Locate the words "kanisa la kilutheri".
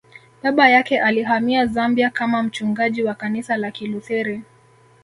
3.15-4.41